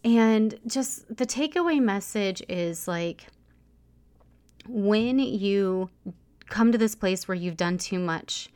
And 0.04 0.58
just 0.66 1.16
the 1.16 1.26
takeaway 1.26 1.80
message 1.80 2.42
is 2.48 2.88
like 2.88 3.28
when 4.68 5.18
you 5.18 5.90
come 6.48 6.72
to 6.72 6.78
this 6.78 6.94
place 6.94 7.26
where 7.26 7.34
you've 7.34 7.56
done 7.56 7.78
too 7.78 7.98
much 7.98 8.48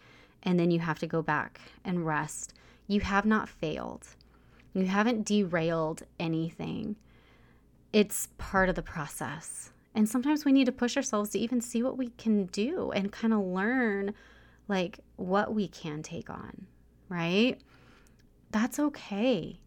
and 0.43 0.59
then 0.59 0.71
you 0.71 0.81
have 0.81 0.99
to 1.01 1.07
go 1.07 1.23
back 1.23 1.61
and 1.85 2.07
rest, 2.07 2.55
you 2.87 3.01
have 3.01 3.27
not 3.27 3.49
failed. 3.49 4.07
You 4.73 4.87
haven't 4.87 5.27
derailed 5.27 6.03
anything. 6.19 6.97
It's 7.93 8.29
part 8.39 8.69
of 8.69 8.75
the 8.75 8.83
process. 8.83 9.71
And 9.95 10.09
sometimes 10.09 10.45
we 10.45 10.53
need 10.53 10.67
to 10.67 10.73
push 10.73 10.97
ourselves 10.97 11.31
to 11.31 11.39
even 11.39 11.61
see 11.61 11.83
what 11.83 11.99
we 11.99 12.11
can 12.11 12.47
do 12.47 12.93
and 12.93 13.11
kind 13.11 13.33
of 13.33 13.41
learn 13.41 14.15
like 14.69 15.01
what 15.17 15.53
we 15.53 15.67
can 15.67 16.03
take 16.03 16.31
on, 16.31 16.67
right? 17.09 17.61
That's 18.53 18.79
okay. 18.79 19.59